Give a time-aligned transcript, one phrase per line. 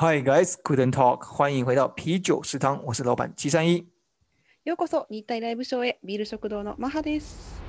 [0.00, 3.84] Hi guys, couldn't talk，欢迎回到啤酒食堂，我是老板七三一。
[4.62, 7.60] ようこそ日体ライブショーへビール食堂のマハです。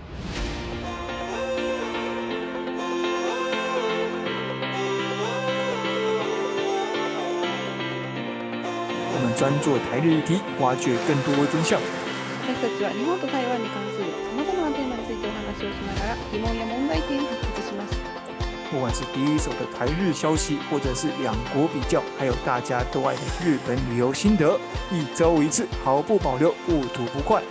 [9.11, 11.79] 我们专做台日议题，挖掘更多真相。
[12.46, 17.48] 私たちは日本と台湾に関するさまざまなテーマについてお話をしながら疑問や問題点を。
[18.70, 24.59] 不管是第一手的台日消息，或者是两国比较，还有大家都爱的日本旅游心得，
[24.91, 27.42] 一周一次，毫不保留，不吐不快。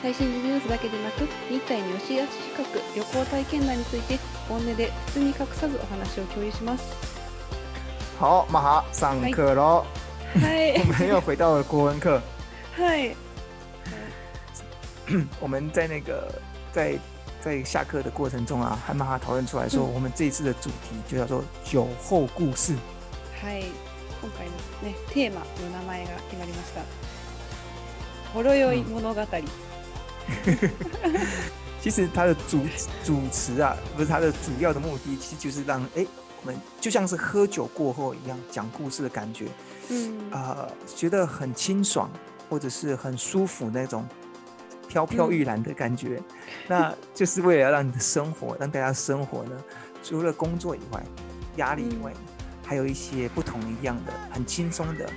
[0.00, 2.62] 最新ニュースだけでなく日体に押しやすしく
[2.94, 4.16] 旅行体験談について
[4.48, 6.84] 本音で包み隠さずお話を共有します。
[8.20, 9.84] 好，马哈上课喽，
[10.40, 12.20] はい我们又回到了国文课。
[12.76, 13.16] はい
[15.40, 16.32] 我们在那个
[16.72, 16.96] 在
[17.42, 22.74] 在下课的过程中啊，和马哈讨论出来说，嗯我们这一次的主题就叫做酒后故事。
[23.40, 23.64] はい
[24.20, 26.82] 今回のねテーマの名前が決まりました。
[28.34, 29.26] ほろ酔い物語。
[31.80, 32.60] 其实它的主
[33.04, 36.04] 主词啊，不是它的主要的目的，其实就是让哎
[36.42, 39.46] 我们就像是喝酒过后一样讲故事的感觉，
[39.88, 42.10] うん呃，觉得很清爽
[42.50, 44.04] 或者是很舒服那种
[44.92, 46.20] 飘飘欲然的感觉。
[46.66, 49.52] 那就是为了要让你的生活，让大家生活呢，
[50.02, 51.02] 除了工作以外，
[51.56, 52.12] 压力以外，
[52.64, 55.10] 还有一些不同一样的、很轻松的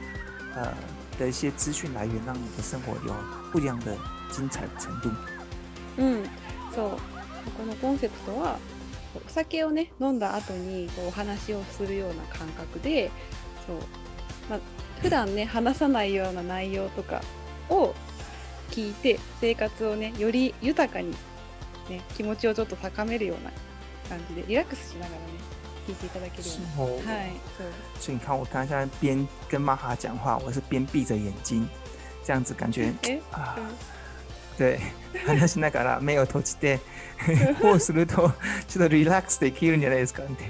[0.56, 0.74] 呃
[1.20, 3.14] 的一些资讯来源，让你的生活有
[3.52, 3.96] 不一样的
[4.32, 5.10] 精彩程度。
[5.98, 6.24] うん、
[6.74, 6.98] そう
[7.58, 8.58] このコンセプトは
[9.14, 13.12] お酒をね飲んだ後にこうお話をするような感覚で
[13.68, 13.76] そう、
[14.50, 14.60] まあ、
[15.02, 17.22] 普段ね話さないような内容とか
[17.70, 17.94] を
[18.77, 21.13] 聞いて生活をねより豊かに、
[21.89, 23.51] ね、気持ちをちょっと高めるような
[24.11, 25.27] 感じでリラックスしながらね
[25.89, 27.13] 聞いていただけるよう哦，な。
[27.15, 27.67] はいそう
[27.99, 31.67] 所以你看，我刚才边跟玛哈讲话，我是边闭着眼睛，
[32.23, 33.63] 这样子感觉 え啊う。
[33.63, 33.67] ん
[34.59, 34.79] 对、
[35.27, 36.81] 話しながら目を閉じて、
[37.61, 38.33] こうすると
[38.69, 40.45] ちょっとリラックスできるんじゃないですかって。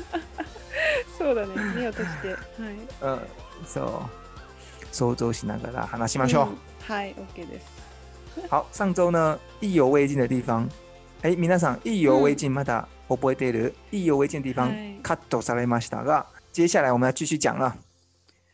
[1.18, 2.38] そうだね目を閉じて、はい、
[3.00, 3.26] 呃，
[3.66, 6.46] そう想像しながら話しましょう。
[6.48, 7.66] うんはい OK です。
[8.48, 10.68] 好，上周呢意犹未尽的地方，
[11.22, 13.74] 哎，皆さん意犹未尽まだ覚えている？
[13.92, 17.76] 意猶未尽的地方はいカットされましたが、接下来我们要继续讲了。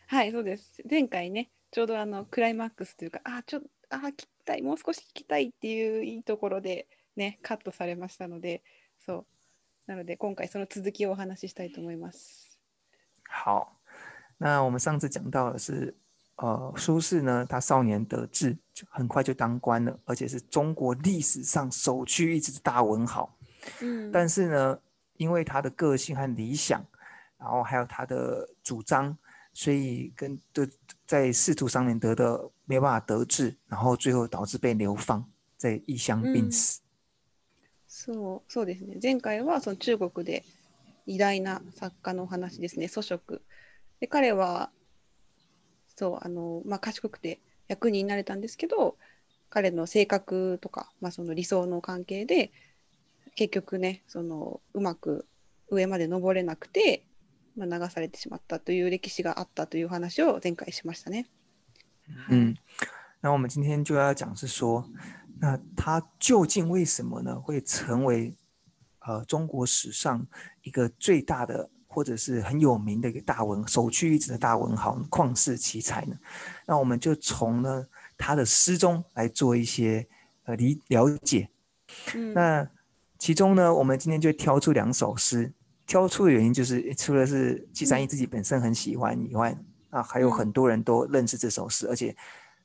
[0.07, 0.83] はい、そうです。
[0.89, 8.63] 前回ね、ちょうどあのクライマックスというか、あ、ちょっと、あ、聞きたい、もう少し聞きたいっていういいところでね、カットされましたので、
[9.05, 9.27] そう。
[9.87, 12.59] なので、今回その続きをお話ししたいと思います。
[13.29, 13.69] 好，
[14.39, 15.95] 那我们上次讲到的是，
[16.38, 23.38] 呃，苏轼呢，他少年得志，就很快就当官了，而且是中国历史上首屈一指的大文豪。
[23.82, 24.80] うん但是呢，
[25.18, 26.84] 因为他的个性和理想，
[27.38, 29.16] 然后还有他的主张，
[29.54, 30.68] 所以跟的
[31.06, 35.24] 在仕途上面得的没有办法得志，然后最后导致被流放，
[35.56, 36.82] 在异乡病死。
[37.88, 38.98] そう、そうですね。
[39.00, 40.44] 前回はその中国で
[41.06, 43.44] 偉大な作家のお話ですね、祖食。
[44.00, 44.72] で、彼は、
[45.99, 48.97] そう、あの、まあ、賢くて役人になれたんですけど、
[49.51, 52.53] 彼の性格とか、まあ、その理想の関係で、
[53.35, 55.27] 結局ね、その、うまく
[55.69, 57.03] 上まで登れなくて、
[57.57, 61.27] まあ、流されてしまったという歴史があったという話を前回しましたね。
[62.31, 62.57] 嗯，
[63.21, 64.89] 那我们今天就要讲是说，
[65.41, 67.41] 那他究竟为什么呢？
[67.41, 68.35] 会成为
[69.01, 70.27] 呃中国史上
[70.63, 76.17] 一个最大的或者是很有名的一个大文首屈一指的大文豪旷世奇才呢？
[76.65, 77.85] 那我们就从呢
[78.17, 80.07] 他的诗中来做一些
[80.45, 81.49] 呃理了解。
[82.37, 82.65] 那
[83.19, 85.53] 其中呢，我们今天就挑出两首诗，
[85.89, 89.59] 挑出的原因就是除了是季三一自己本身很喜欢以外，
[89.91, 92.17] 啊，还有嗯很多人都认识这首诗，而且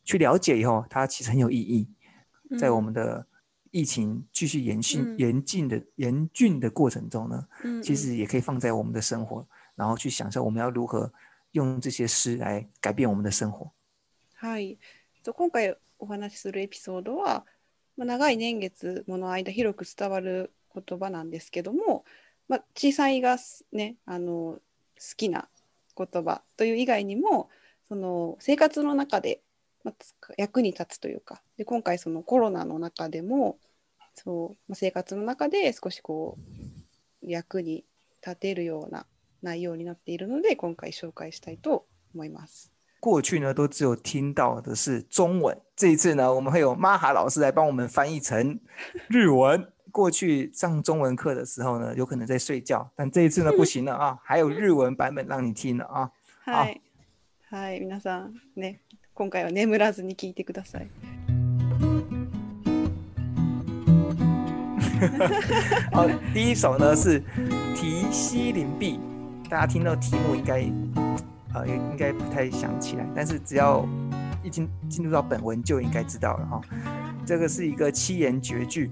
[0.04, 1.90] 去了解以后，它其实很有意义，
[2.60, 3.26] 在我们的
[3.73, 9.47] 疫情继续严峻、嗯严峻的严峻的过程中呢，うん其实也可以放在我们的生活，
[9.77, 11.12] 然后去想象我们要如何
[11.53, 13.70] 用这些诗来改变我们的生活。
[14.37, 14.79] はい、
[15.23, 17.44] と今回お話しするエピソードは、
[17.97, 22.05] まあ、長い年月もの間広く伝わる言葉なんですけども、
[22.49, 24.61] まあ、小さいがすねあの好
[25.17, 25.49] きな
[25.97, 27.50] 言葉という以外にも
[27.88, 29.41] その生活の中で、
[29.83, 29.95] まあ、
[30.38, 33.57] 役に立つというかで今回そのコロナの中でも
[34.15, 36.38] そう、まあ、生活の中で少しこ
[37.21, 37.83] う役に
[38.25, 39.06] 立てるような
[39.41, 42.71] 内容になっているので今回紹介したいと思います。
[43.01, 48.59] 过去呢都只有听到的是中文，这一次呢我们会有玛哈老师来帮我们翻译成
[49.09, 49.69] 日文。
[49.91, 56.12] 过去上中文课的时候呢，有可能在睡觉，但这一次呢 不行了啊，还有日文版本让你听了啊。
[56.45, 56.81] はい。
[57.51, 58.80] はい、皆さんね、
[59.15, 60.88] 今回は眠らずに聞いてください。
[65.93, 67.23] 好，第一首呢是
[67.75, 68.99] 提西林壁，
[69.49, 70.61] 大家听到题目应该
[71.55, 73.87] 呃应该不太想起来，但是只要
[74.43, 76.61] 已经进入到本文就应该知道了哈。
[77.25, 78.91] 这个是一个七言绝句，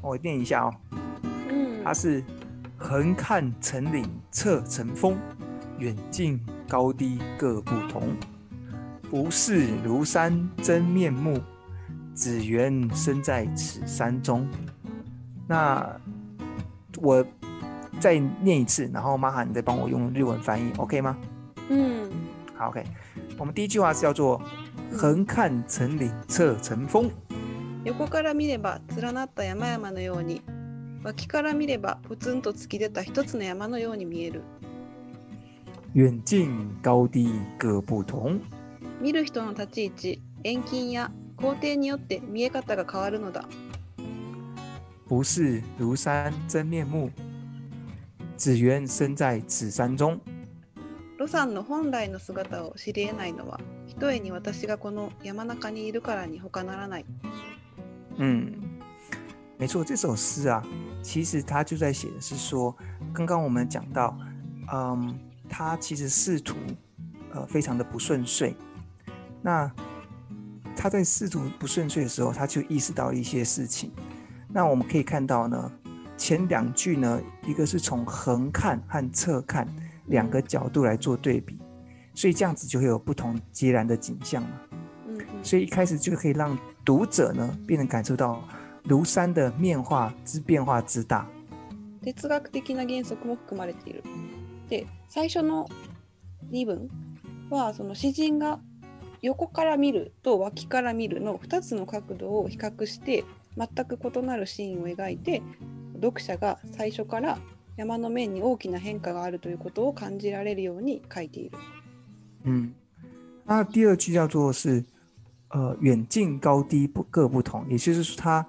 [0.00, 0.74] 我念一下哦。
[1.48, 2.22] うん它是
[2.76, 5.16] 横看成岭侧成峰，
[5.78, 8.16] 远近高低各不同。
[9.10, 11.40] 不识庐山真面目，
[12.14, 14.48] 只缘身在此山中。
[15.48, 15.98] 那
[16.98, 17.24] 我
[18.00, 21.16] 再念一次，然后玛哈你再帮我用日文翻译，OK 吗？
[21.70, 22.10] うん。
[22.54, 22.84] 好，OK。
[23.38, 24.40] 我们第一句话是叫做“
[24.96, 27.10] 横看成岭侧成峰
[27.84, 30.42] 横から見れば連なった山々のように
[31.04, 34.42] 脇から見ればポツンと突き出た一つの山のように見える
[35.94, 37.26] 远近高低
[37.58, 38.40] 各不同。
[39.01, 43.45] 見る人の立ち位置遠近や工程によって見え方が変わるのだ。
[45.09, 47.11] 不是庐山真面目，
[48.37, 50.21] 只缘身在此山中。
[51.17, 57.05] ロサンの本来の姿を知り得ないのはひとえに私がこの山中にいるからに他ならない。
[58.17, 58.53] 嗯，
[59.57, 60.63] 没错，这首诗啊，
[61.01, 62.75] 其实他就在写的是说，
[63.13, 64.15] 刚刚我们讲到，
[64.71, 65.19] 嗯，
[65.49, 66.55] 他其实仕途
[67.33, 68.55] 呃非常的不顺遂，
[69.42, 69.70] 那
[70.76, 73.90] 他在仕途不顺遂的时候，他就意识到一些事情。
[74.48, 75.72] 那我们可以看到呢，
[76.16, 79.66] 前两句呢，一个是从横看和侧看
[80.06, 81.58] 两个角度来做对比，
[82.14, 84.48] 所以这样子就会有不同截然的景象嘛。
[85.08, 88.42] うんうん所以一开始就可以让读者呢，便能感受到
[88.84, 91.26] 庐山的面化之变化之大。
[92.02, 94.02] 哲学的な原則も含まれている。
[94.68, 95.68] で最初の
[96.50, 96.88] 2文
[97.50, 98.60] はその詩人が
[99.21, 103.23] 横から見ると脇から見るの2つの角度を比較して
[103.55, 105.41] 全く異なるシーンを描いて
[105.93, 107.37] 読者が最初から
[107.77, 111.57] 山の面に大きな変化があるということを感じられるように書いている。
[112.43, 112.73] 嗯，
[113.45, 114.83] 那第二句叫做是
[115.49, 118.45] 呃远近高低不各不同，也就是说它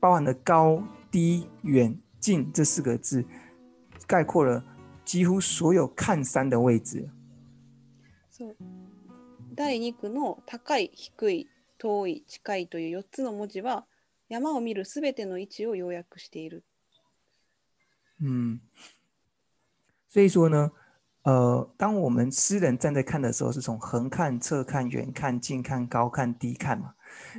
[0.00, 3.24] 包含了高低远近这四个字，
[4.06, 4.64] 概括了
[5.04, 7.08] 几乎所有看山的位置。
[8.28, 8.56] そう
[9.60, 11.46] 第2句の高い低い
[11.76, 13.84] 遠い近いという4つの文字は
[14.30, 16.64] 山を見るすべての位置を要約している。
[18.22, 18.60] 嗯，
[20.08, 20.70] 所以说呢，
[21.24, 26.94] 呃，当我们诗人站在看的时候，是从横看、侧看、远看、近看、高看、低看嘛。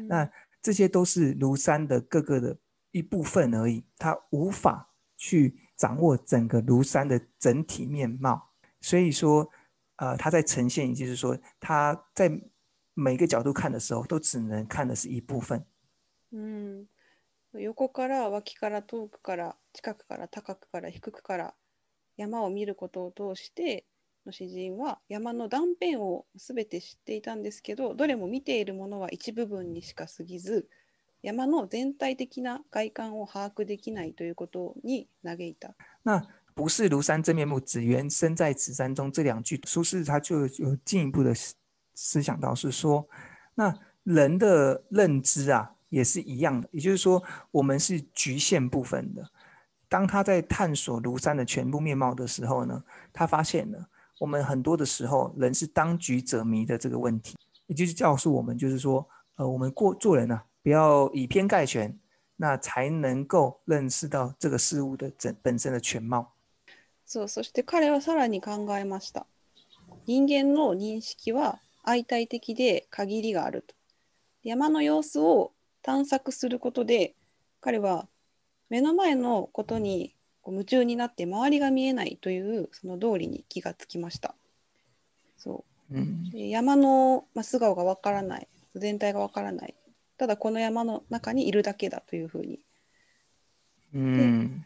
[0.07, 0.29] 那
[0.61, 2.55] 这些都是庐山的各个的
[2.91, 8.51] 一部分而已，他无法去掌握整个庐山的整体面貌。
[8.79, 9.49] 所以说，
[10.01, 12.27] 呃，他在呈现，也就是说，他在
[12.95, 15.63] 每个角度看的时候，都只能看的是一部分。
[16.33, 16.87] うん、
[17.53, 21.53] 横から脇から遠くから近くから高くから低くから
[22.17, 23.85] 山を見ることを通して
[24.25, 30.67] の詩人は山の断片を全て知っていたんですけどどれも見ているものは一部分にしか過ぎず
[31.21, 35.75] 山の全体的な外観を把握できないということに嘆いた。
[36.03, 36.27] 那
[36.61, 41.55] 不是庐山真面目，只缘身在此山中这两句，苏轼他就有进一步的思
[41.95, 43.03] 思想到是说，
[43.55, 49.27] 那人的认知啊也是一样的，也就是说，我们是局限部分的。
[49.89, 53.83] 当他在探索庐山的全部面貌的时候呢，他发现了
[54.19, 57.35] 我们很多的时候人是当局者迷的这个问题，
[57.65, 59.03] 也就是告诉我们，就是说，
[59.37, 61.97] 呃，我们过做人啊，不要以偏概全，
[62.35, 66.31] 那才能够认识到这个事物的整本身的全貌。
[67.11, 69.25] そうそして彼はさらに考えました。
[70.07, 73.75] 人間の認識は相対的で限りがあると。
[74.43, 75.51] 山の様子を
[75.81, 77.13] 探索することで
[77.59, 78.07] 彼は
[78.69, 80.15] 目の前のことに
[80.47, 84.33] 夢中になって周りが見えないというその道理に気がつきました。
[85.37, 89.75] そ嗯うで山のまあ素顔がわからない全体がわからない
[90.17, 92.61] ただこの山の中にいるだけだというふうに
[93.93, 94.63] 嗯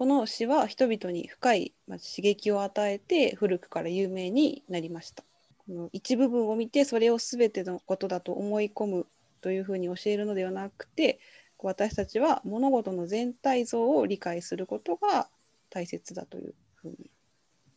[0.00, 5.24] この詩は人々に深い刺激を与えて古くから有名になりました。
[5.58, 9.06] この一部分を見てそれを全てのことだと思い込む
[9.42, 11.18] というふうに教えるのではなくて
[11.58, 15.28] 私たちは物事の全体像を理解することが
[15.68, 17.10] 大切だというふうに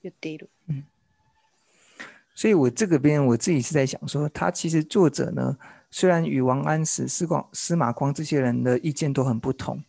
[0.02, 0.50] 言っている。
[2.36, 5.58] 所以我这个边我自己是在想说，他其实作者呢，
[5.92, 9.84] 虽然与王安石、司光、司马光这些人的意见都很不同，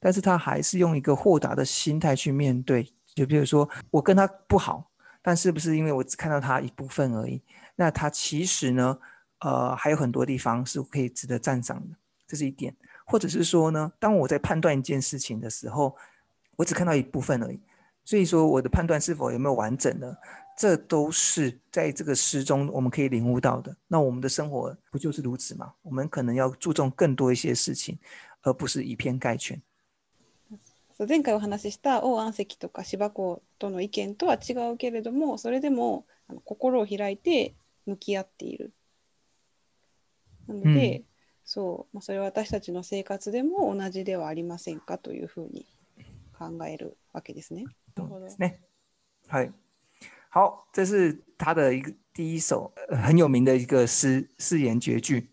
[0.00, 2.92] 但是他还是用一个豁达的心态去面对。
[3.14, 4.90] 就比如说，我跟他不好，
[5.20, 7.42] 但是不是因为我只看到他一部分而已？
[7.76, 8.98] 那他其实呢，
[9.40, 12.74] 呃，还有很多地方是可以值得赞赏的，这是一点。
[13.04, 15.96] 或者是说呢，当我在判断一件事情的时候，
[16.56, 17.60] 我只看到一部分而已，
[18.04, 20.16] 所以说我的判断是否有没有完整呢？
[20.56, 23.74] 这都是在这个诗中我们可以领悟到的。
[23.88, 25.72] 那我们的生活不就是如此吗？
[25.82, 27.98] 我们可能要注重更多一些事情，
[28.42, 29.60] 而不是以偏概全。
[31.06, 37.54] 前回お話しした王安石とか芝子との意見とは違うけれどもそれでもあの心を開いて
[37.86, 38.72] 向き合っている。
[40.46, 41.04] なので、うん、
[41.44, 45.64] そう、まあ、それは私たちの生活でも同じではありませんかというふうに
[46.36, 47.64] 考えるわけですね。
[47.96, 48.60] そうですね。
[49.28, 49.52] はい。
[50.30, 55.30] 好，这是他的一个第一首很有名的一个诗誓言绝句。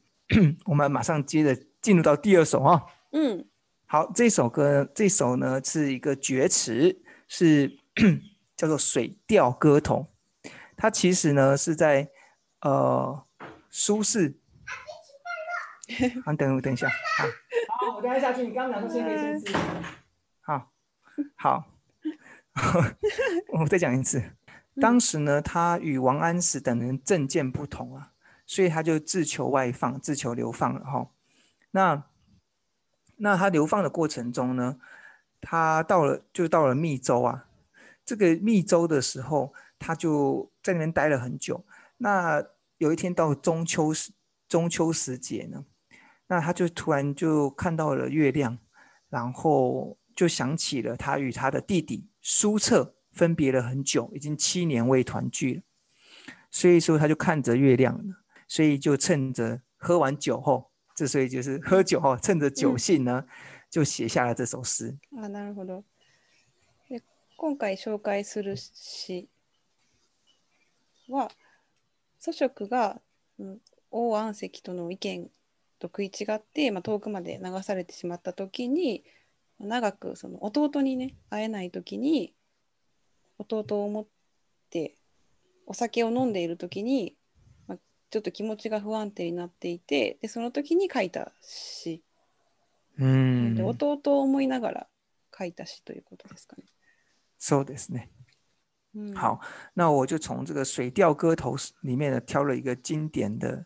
[0.66, 2.86] 我们马上接着进入到第二首啊。
[3.12, 3.46] 嗯，
[3.90, 7.80] 好，这首歌这首呢是一个绝词，是
[8.58, 10.06] 叫做《水调歌头》。
[10.76, 12.10] 它其实呢是在
[12.60, 13.24] 呃
[13.70, 14.36] 苏轼。
[16.26, 16.90] 啊，等我等一下。
[16.90, 18.46] 好，我等下下去。
[18.46, 19.54] 你刚刚讲说先别先吃。
[20.42, 20.70] 好，
[21.38, 21.64] 好，
[23.58, 24.22] 我再讲一次。
[24.82, 28.12] 当时呢，他与王安石等人政见不同啊，
[28.46, 31.10] 所以他就自求外放，自求流放了哈。
[31.72, 32.04] 那
[33.18, 34.78] 那他流放的过程中呢，
[35.42, 37.46] 他到了就到了密州啊。
[38.06, 41.66] 这个密州的时候，他就在那边待了很久。
[41.98, 42.44] 那
[42.78, 44.12] 有一天到中秋时
[44.48, 45.66] 中秋时节呢，
[46.28, 48.58] 那他就突然就看到了月亮，
[49.10, 52.94] 然后就想起了他与他的弟弟苏澈。
[53.14, 55.62] 分别了很久，已经七年未团聚了，
[56.52, 58.04] 所以说他就看着月亮了，
[58.48, 60.67] 所以就趁着喝完酒后，
[60.98, 63.24] 这所以就是喝酒后，趁着酒兴呢，
[63.70, 64.98] 就写下了这首诗。
[65.16, 65.84] あ、なるほど。
[66.90, 67.04] で、
[67.38, 69.28] 今回紹介する詩
[71.08, 71.30] は、
[72.18, 73.00] 祖職が、
[73.38, 73.62] うん、
[73.92, 75.30] 王安石との意見
[75.78, 79.04] と食い違って、まあ、遠くまで流されてしまった時に、
[79.60, 82.34] 長くその弟にね会えない時に
[83.38, 84.08] 弟を思っ
[84.70, 84.96] て
[85.66, 87.17] お酒を飲んでいる時に、まあ、
[88.10, 92.04] ちょっと気持ちが不安定になっていてでその時に書いた詩
[92.98, 94.88] うんで弟を思いながら
[95.38, 96.64] 書いた詩ということですかね。
[97.38, 98.10] そうですね。
[99.14, 99.40] 好，
[99.76, 103.66] 那我就从这个《水调歌头》里面呢挑了一个经典的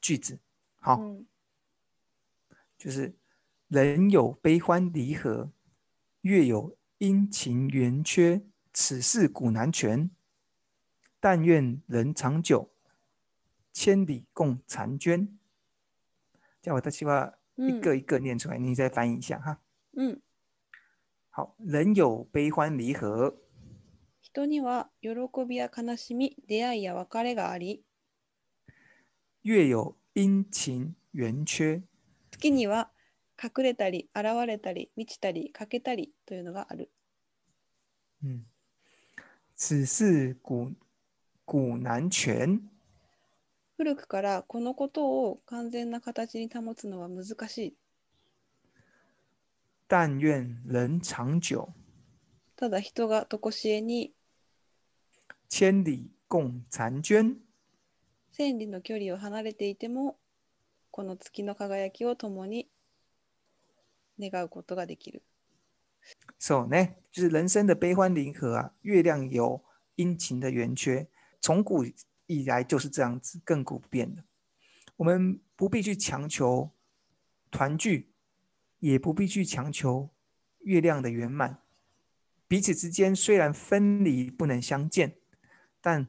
[0.00, 0.40] 句子。
[0.80, 1.26] 好，嗯、
[2.76, 3.14] 就是
[3.68, 5.52] 人有悲欢离合，
[6.22, 8.42] 月有阴晴圆缺。
[8.72, 10.10] 此事古难全，
[11.18, 12.70] 但愿人长久，
[13.78, 15.38] 千里共婵娟。
[16.60, 19.60] 叫我的希望一个一个念出来，你再翻译一下哈。
[19.92, 20.20] 嗯，
[21.30, 23.36] 好，人有悲欢离合。
[24.20, 25.10] 人には喜
[25.46, 27.84] びや悲しみ、出会いや別れがあり。
[29.44, 31.82] 月有陰晴圓缺。
[32.32, 32.90] 月には
[33.40, 36.90] 隠れたり、現れたり、満ちたり、欠けたりというのがある。
[38.24, 38.44] うん。
[39.54, 40.74] 此事古
[41.46, 42.68] 古難全。
[43.78, 47.76] 古くからこのことを完全な形に保つのは難しい。
[49.86, 51.68] 但願人長久。
[52.56, 54.12] ただ人がとこしえに
[55.48, 57.36] 千里共婵娟。
[58.32, 60.16] 千里の距離を離れていても
[60.90, 62.68] この月の輝きを共に
[64.18, 65.22] 願うことができる。
[66.40, 68.72] So 呢，就是人生的悲欢离合啊。
[68.82, 69.62] 月亮有
[69.94, 71.06] 阴晴的圆缺，
[71.40, 71.84] 从古
[72.28, 74.22] 以来就是这样子，亘古不变的。
[74.94, 76.70] 我们不必去强求
[77.50, 78.12] 团聚，
[78.78, 80.10] 也不必去强求
[80.60, 81.60] 月亮的圆满。
[82.46, 85.16] 彼此之间虽然分离不能相见，
[85.80, 86.08] 但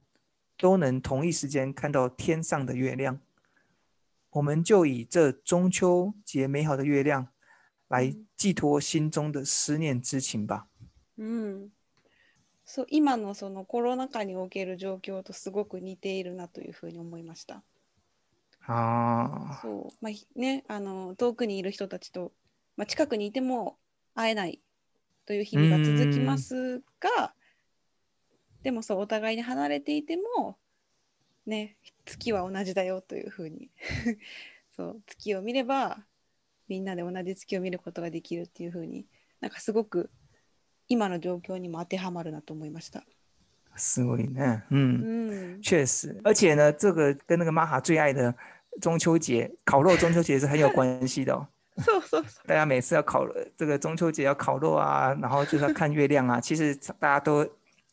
[0.56, 3.20] 都能同一时间看到天上的月亮。
[4.30, 7.30] 我们就以这中秋节美好的月亮。
[7.90, 10.68] 来寄托心中的思念之情吧。
[11.16, 11.72] 嗯，
[12.72, 17.64] そう今のそのコロナ禍における状況とすごく似ているなというふうに思いました。
[18.68, 19.60] ああ。
[19.64, 22.32] そうまあねあの遠くにいる人たちと
[22.78, 23.80] まあ近くにいても
[24.14, 24.60] 会えない
[25.26, 27.34] という日々が続きますが、
[28.62, 30.56] でもそうお互いに離れていても
[31.48, 33.72] ね月は同じだよというふうに
[34.78, 36.06] そう月を見れば
[36.68, 39.08] みんなで同じ月を見ることができるっていうふうに
[39.40, 40.12] なんかすごく
[40.90, 43.04] 今の状況にも当てはまるなと思いました。
[43.76, 48.36] すごいね，嗯，嗯确实，而且呢，这个跟那个玛哈最爱的
[48.82, 51.48] 中秋节烤肉，中秋节是很有关系的哦。
[51.78, 52.42] so, so, so.
[52.46, 56.42] 大家每次要烤这个中秋节要烤肉啊，然后就是要看月亮啊。
[56.42, 57.46] 其实大家都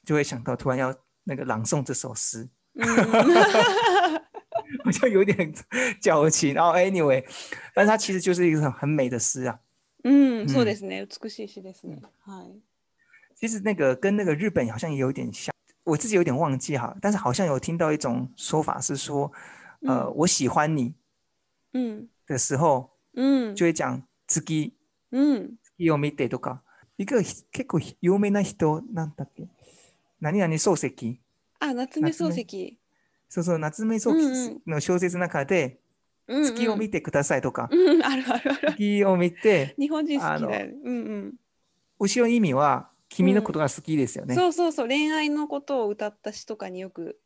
[0.05, 2.87] 就会想到突然要那个朗诵这首诗，うん
[4.83, 5.55] 好像有点
[6.01, 6.53] 矫情。
[6.55, 7.25] 然后 anyway，
[7.75, 9.61] 但是它其实就是一个很很美的诗啊。
[10.03, 11.07] うん、そうですね。
[11.07, 12.01] 美しい詩ですね。
[12.25, 12.61] はい。
[13.39, 19.31] 其实那个跟那个日本好像也有点像，我自己有点忘记哈，但是好像有听到一种说法是说，
[19.83, 20.95] 呃，嗯我喜欢你
[21.73, 22.09] うん。
[22.27, 23.55] 的时候うん。
[23.55, 24.73] 就会讲次ぎ
[25.13, 25.59] うん。
[25.77, 26.63] 次を見てとか。
[26.99, 29.49] 一个結構有名な人なんだっけ？
[30.19, 31.21] 何々漱石。
[31.61, 32.79] あ、夏目漱石。
[33.29, 35.79] そうそう夏目漱石の小説の中で
[36.27, 36.55] うん、うん。
[36.55, 38.73] 月を見てくださいとか、うん、あるあるある。
[38.73, 40.75] 月を見て日本人好きだよね。
[40.85, 41.35] うん
[41.99, 44.29] 後ろの意味は君のことが好きですようん。
[44.31, 44.35] ね。
[44.35, 44.89] そうそうそう。
[44.89, 47.19] 恋愛のことを歌った詩とかによく、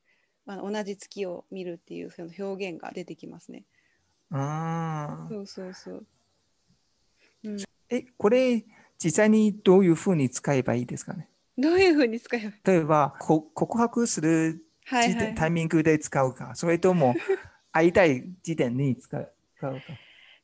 [0.46, 3.64] あの同じ月を見るっていうその表現が出てきますね。
[4.30, 5.28] ああ。
[5.28, 6.06] そうそうそう。
[7.88, 8.64] え、これ
[9.02, 11.28] 実際にどういうふうに使えばいいですかね？
[11.58, 15.34] どういうふうに使えば例えばこ告白する時点、はいはい。
[15.34, 17.16] タイミングで使うか、それとも
[17.72, 19.25] 会いたい時点に使う
[19.60, 19.99] か。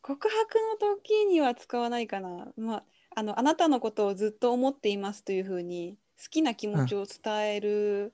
[0.06, 2.46] 告白の時には使わないかな。
[2.56, 2.84] まあ、
[3.16, 8.12] あのあなたのことをずっと思っていますというふうに好きな気持ちを伝える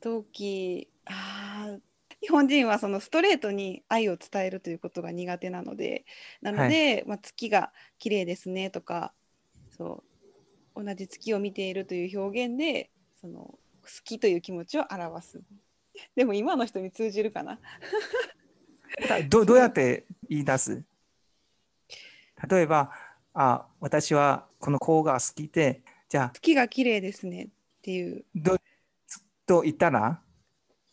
[0.00, 1.80] 時、あー
[2.22, 6.06] 日本人はそのストレートに愛を伝えるということが苦手なので
[6.40, 9.12] なので、まあ、月が綺麗ですねとか
[9.76, 10.02] そ
[10.74, 13.58] う同じ月を見ているという表現でその好
[14.02, 15.40] きという気持ちを表す。
[16.16, 17.58] でも今の人に通じるかな
[19.08, 20.84] だ どどうやって言い出す
[22.48, 22.90] 例えば、
[23.34, 27.48] あ、私はこの子が好きで、じゃあ、月が綺麗ですねっ
[27.82, 28.58] ていうど
[29.46, 30.20] と言ったら、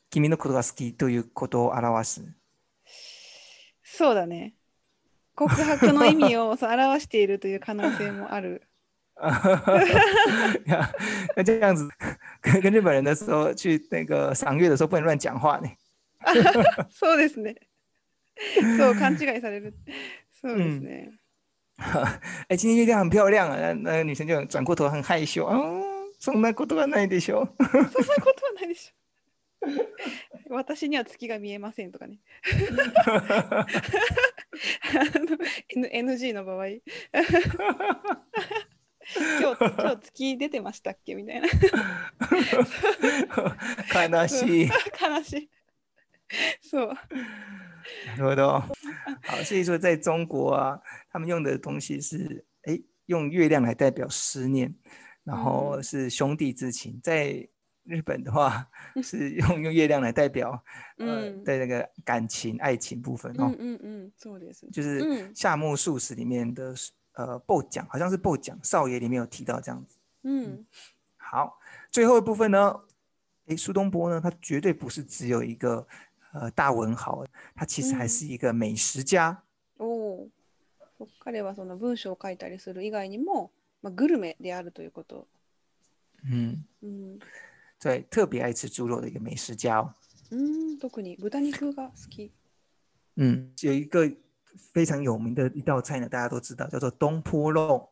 [0.09, 2.23] 君のことが好きということを表す？
[3.83, 4.53] そうだね。
[5.35, 8.61] 告白の意味を表しているという可能性もある。
[10.65, 10.89] 呀，
[11.35, 11.87] 那这样子
[12.41, 15.69] 跟跟日本人的时候去那个赏月的时候不能乱讲话呢。
[16.89, 17.55] そうですね。
[18.77, 19.74] そう、勘違いされる。
[20.42, 21.12] そうですね。
[22.50, 25.84] 哎，今天月亮很漂亮啊，那那个女生就转过头很害羞，哦，
[26.20, 27.53] そんなことはないでしょ。
[27.58, 28.94] そんなことはないでしょ。
[30.50, 32.20] 私には月が見えませんとかね。
[33.06, 33.66] あ
[35.75, 36.68] の NG の場合。
[36.68, 36.82] 今
[39.56, 41.16] 日今日月出てましたっけ？
[41.16, 41.48] みたいな。
[44.20, 44.68] 悲しい。
[44.68, 45.50] 悲しい。
[46.62, 46.94] そう。
[48.06, 48.62] なるほど。
[49.23, 54.75] 好，所以说在中国啊，他们用的东西是，哎，用月亮来代表思念，
[55.25, 57.00] 然后是兄弟之情。
[57.02, 57.49] 在
[57.84, 58.69] 日本的话，
[59.02, 60.62] 是用用月亮来代表，
[60.99, 64.12] 呃，嗯在那个感情、爱情部分うん哦，うんうん。
[64.21, 64.71] そうです。
[64.71, 66.75] 就是嗯夏目漱石里面的
[67.14, 69.97] 呃《报讲》，好像是《报讲》少爷里面有提到这样子。
[70.23, 70.67] うん。
[71.17, 71.58] 好，
[71.91, 72.78] 最后一部分呢，
[73.47, 75.86] 诶，苏东坡呢，他绝对不是只有一个
[76.32, 79.43] 呃大文豪，他其实还嗯是一个美食家。
[79.78, 80.28] おお。
[80.99, 83.50] そう彼はその文章を書いたりする以外にも、
[83.82, 85.26] まあ、グルメであるということ。
[86.25, 87.19] 嗯，うん。
[87.80, 89.95] 对，特别愛吃猪肉的一个美食家哦。
[90.30, 92.30] うん、特に豚肉が好き。
[93.17, 94.10] 嗯，有一个
[94.73, 97.88] 非常有名的一道菜呢，大家都知道，叫做东坡肉。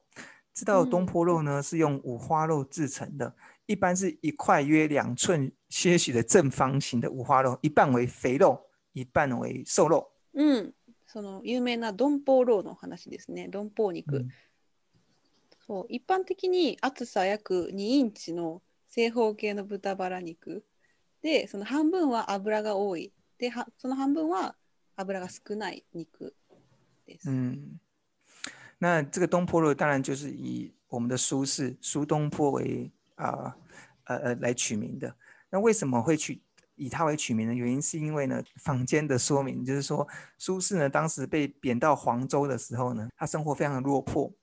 [0.53, 3.35] 知道东嗯坡肉呢是用五花肉制成的，
[3.66, 8.60] 一般是一块约两寸 些许的正方形的五花肉，一半为肥肉，
[8.91, 10.12] 一半为瘦肉。
[10.34, 10.73] 嗯，
[11.07, 13.47] その有名なドンポロの話ですね。
[13.47, 14.27] ドンポ肉。
[15.65, 20.65] そう、一般的に厚さ約2インチの正方形の豚バラ肉
[21.21, 24.55] で、その半分は油が多いで、はその半分は
[24.97, 26.36] 油が少ない肉
[27.07, 27.29] です。
[27.29, 27.79] うん。
[28.79, 33.55] 那这个东坡肉当然就是以我们的苏轼苏东坡为啊
[34.05, 35.15] 呃呃来取名的。
[35.52, 36.42] 那为什么会取
[36.76, 40.08] 以它为取名呢原因，是因为呢坊间的说明就是说，
[40.40, 44.34] 苏轼呢当时被贬到黄州的时候呢，他生活非常的落魄。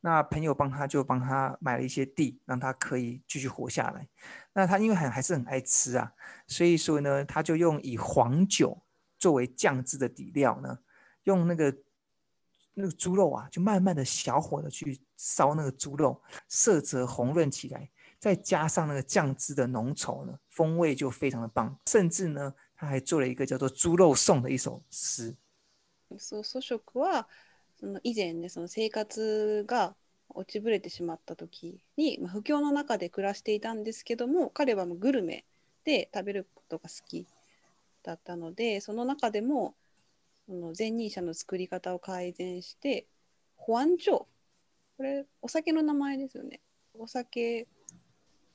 [0.00, 4.06] 那朋友帮他就帮他买了一些地，让他可以继续活下来。
[4.52, 6.12] 那他因为很还是很爱吃啊，
[6.46, 8.82] 所以说呢，他就用以黄酒
[9.18, 10.78] 作为酱汁的底料呢，
[11.22, 11.74] 用那个
[12.74, 17.88] 那个猪肉啊，就慢慢的小火的去烧那个猪肉，色泽红润起来，
[18.24, 21.78] 再加上那个酱汁的浓稠呢，风味就非常的棒。
[21.84, 25.36] 甚至呢，他还做了一个叫做《猪肉颂》的一首诗。
[26.16, 27.28] そう祖食は
[27.78, 29.94] その以前ねその生活が
[30.30, 35.44] 落ちぶれてしまった時に、まあ、不況の中で暮らしていたんですけども彼はもうグルメ
[35.84, 37.26] で食べることが好き
[38.02, 39.74] だったのでその中でも
[40.46, 43.04] その前任者の作り方を改善して
[43.56, 44.26] 保安所
[44.96, 46.60] これお酒の名前ですよね
[46.98, 47.66] お酒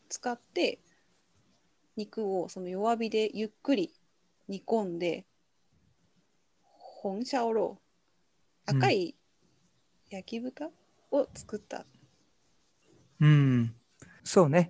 [0.10, 0.80] 使って
[1.95, 3.93] 肉をその弱火でゆっくり
[4.48, 5.26] 煮込んで、
[6.62, 7.82] 本社おろう。
[8.65, 9.15] 赤い
[10.10, 10.69] 焼き豚
[11.12, 11.86] を作った。
[13.19, 13.74] 嗯
[14.24, 14.63] ，so 呢，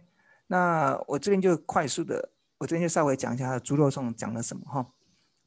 [0.48, 4.94] 那我这边就快速的，我这边就稍微讲一下猪肉粽讲了什么哈，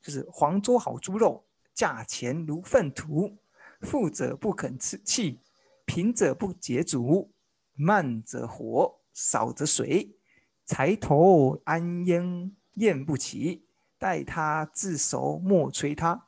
[0.03, 3.39] 就是黄州好猪肉，价钱如粪土，
[3.81, 5.41] 富者不肯吃气，
[5.87, 7.33] 贫者不解煮，
[7.75, 10.17] 慢则火，少则水，
[10.65, 13.67] 柴头安烟焰不起，
[13.99, 16.23] 待它自熟莫吹它，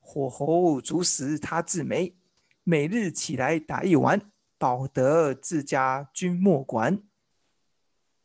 [0.00, 2.14] 火候煮死它自美，
[2.62, 4.30] 每日起来打一碗。
[4.56, 7.02] 保得自家君莫管。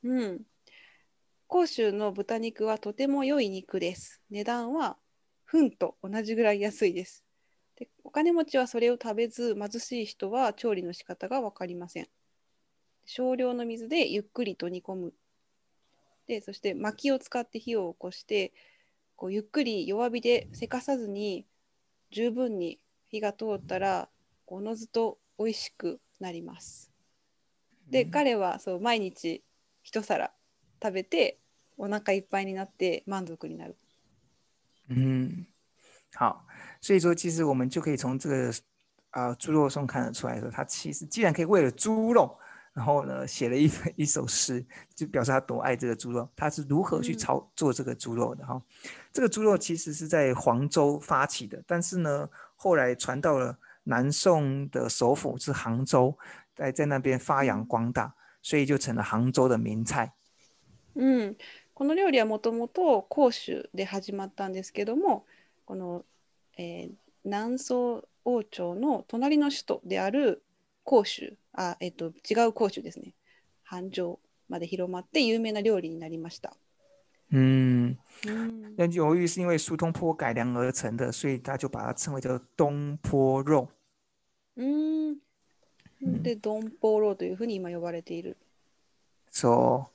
[0.04, 0.46] うん。
[1.48, 4.22] 甲州の豚肉はとても良い肉です。
[4.30, 4.98] 値段は
[5.46, 7.26] 糞と同じぐらい安いです。
[7.76, 12.08] でお金持ちはそれを食べず、貧しい人は調理の仕方が分かりません。
[13.12, 15.14] 少量の水でゆっくりと煮込む。
[16.28, 18.54] で、そして薪を使って火を起こして、
[19.16, 21.48] こうゆっくり弱火でせかさずに
[22.12, 22.78] 十分に
[23.10, 24.10] 火が通ったら、
[24.46, 26.92] おのずと美味しくなります。
[27.90, 29.44] で、彼はそう毎日
[29.82, 30.32] 一皿
[30.82, 31.40] 食べて
[31.78, 33.76] お腹いっぱいになって満足になる。
[34.88, 35.48] 嗯，
[36.14, 36.46] 好，
[36.80, 38.54] 所以说其实我们就可以从这个
[39.10, 42.38] 啊、猪肉颂看得出来说，他其实既然可以为了猪肉，
[42.73, 48.61] 然后呢写了一份 一首诗，就表示他多爱这个猪肉，他是如何去嗯操做这个猪肉的哈。
[49.13, 56.17] 这个猪肉其实是在黄州发起的，但是呢后来传到了南宋的首府是杭州，
[56.57, 60.13] 在在那边发扬光大，所以就成了杭州的名菜。
[60.97, 61.37] うん、
[61.75, 65.25] この料理はもともと甲州で始まったんですけども
[65.65, 66.05] この、
[66.57, 66.95] えー
[67.27, 70.43] 南宋王朝の隣の首都である
[70.83, 73.15] 甲州 あ、えっと違う甲州ですね
[73.63, 76.57] 繁盛まで広まって有名な料理になりました。
[77.31, 77.97] 嗯。
[78.27, 83.69] うん那由于是因为苏东坡改良而成的，所以他就把它称为叫东坡肉。
[84.57, 85.17] うん
[86.23, 88.37] で、ドンポーローというふうに今呼ばれている。
[89.33, 89.87] 说，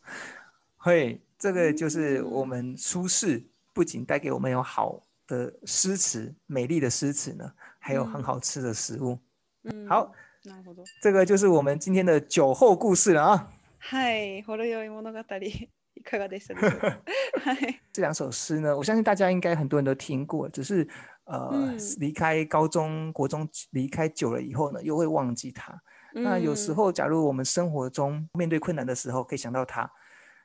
[0.79, 9.19] 嘿，这个就是我们苏轼不仅带给我们有好的诗词、美丽的诗词呢，还有很好吃的食物。
[9.63, 10.12] うん好，
[10.45, 10.84] なるほど。
[11.01, 13.51] 这个就是我们今天的酒后故事了啊。
[13.79, 16.99] はい、ほろ酔い物 語いかがでしたで しょうか。
[17.43, 17.79] はい。
[17.91, 20.88] 这两首诗呢，我相信大家应该很多人都听过，只是
[21.25, 25.82] 呃，嗯离开高中、国中离开久了以后呢，又会忘记它。
[26.13, 29.89] 那有时うん候，假如我们生活中面对困难的时候，可以想到它，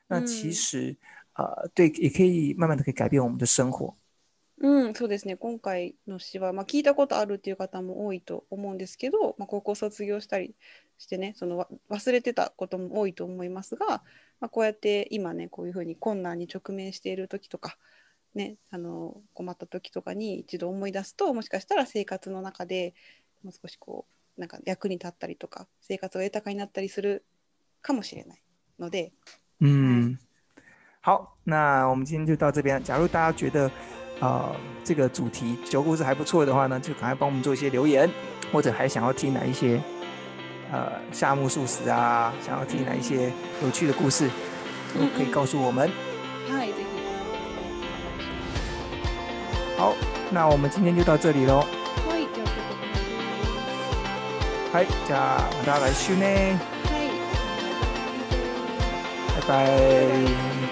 [0.07, 0.97] 那其嗯实、
[1.33, 3.95] 呃，对，也可以慢慢的可以改变我们的生活。
[4.62, 5.36] うん、そうですね。
[5.36, 10.54] 今回の詩は、まあ、聞いたことあるっていう方も多いと思うんですけど、まあ、高校卒業したり
[10.98, 13.86] してね、そのわ忘れてたことも多いと思いますが、
[14.38, 17.78] まあ、こうやって今ね、こういうふうに困難に直面している時とか、
[18.34, 22.94] ね、あの困った時とかに一度思い出すと、もしかしたら生活の中で
[23.42, 24.04] もう少しこ
[24.36, 27.24] う、なんか役に立ったりとか、生活が豊かになったりする
[27.80, 28.42] かもしれない
[28.78, 29.12] ので、
[29.60, 30.18] 嗯，
[31.02, 32.82] 好，那我们今天就到这边。
[32.84, 33.70] 假如大家觉得
[34.19, 38.09] 呃这个主题酒故事还不错的话呢，就赶快帮我们做一些留言，
[38.51, 39.81] 或者还想要听哪一些
[40.71, 43.31] 呃夏目漱石啊，想要听哪一些
[43.63, 44.29] 有趣的故事，
[44.93, 45.89] 都可以告诉我们。
[46.49, 46.85] はい、ぜひ。
[49.77, 49.93] 好，
[50.31, 51.65] 那我们今天就到这里喽。
[52.07, 53.75] はい、じゃあちょっとこの辺で
[54.71, 56.59] はい、じゃあまた来週ね。
[56.85, 57.09] はい。
[59.41, 60.68] 拜拜。